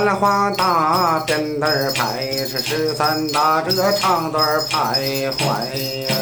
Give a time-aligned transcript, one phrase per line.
[0.00, 6.14] 三段拍，是十三大这个长段徘徊呀。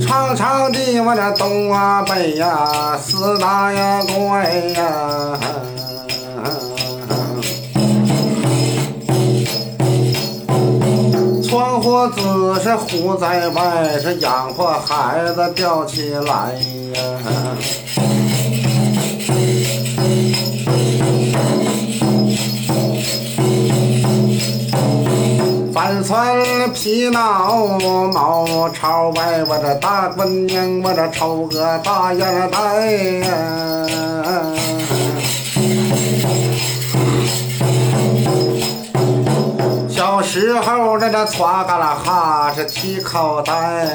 [0.00, 4.44] 长长的我这东啊北呀，四大呀怪
[4.74, 5.75] 呀。
[11.48, 12.20] 窗户纸
[12.62, 16.52] 是糊在外，是养活孩子吊起来
[16.94, 17.00] 呀。
[25.72, 33.86] 翻船皮袄毛朝外，我这大滚娘，我这抽个大烟袋呀。
[40.26, 43.86] 时候这这歘嘎啦哈是提口袋，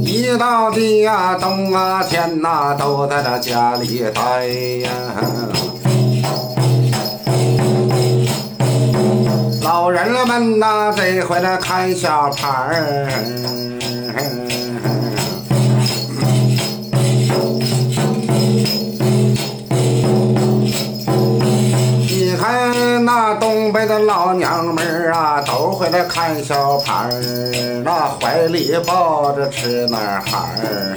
[0.00, 4.90] 一到的呀冬啊天呐、都在这家里待呀。
[9.62, 13.08] 老人们呐，这回来看小牌儿。
[23.04, 30.96] 那东北的老娘们儿啊，都回来看小牌儿，那怀里抱着吃那孩儿。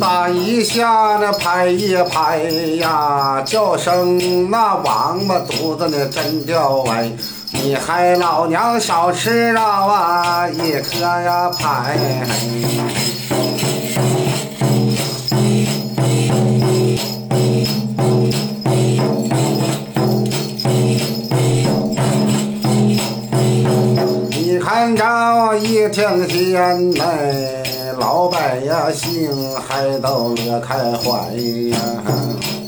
[0.00, 2.38] 打一下那拍一拍
[2.80, 7.08] 呀，叫声那王八犊子呢真叫歪。
[7.52, 11.96] 你还老娘少吃了啊一颗呀排。
[24.84, 27.62] 你看着一听见嘞，
[28.00, 28.58] 老百
[28.92, 31.32] 姓还都乐开怀
[31.70, 32.61] 呀。